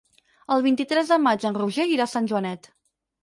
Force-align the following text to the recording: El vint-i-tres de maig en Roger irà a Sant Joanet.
El 0.55 0.63
vint-i-tres 0.67 1.11
de 1.11 1.19
maig 1.27 1.45
en 1.49 1.59
Roger 1.59 1.87
irà 1.97 2.09
a 2.09 2.13
Sant 2.15 2.31
Joanet. 2.33 2.73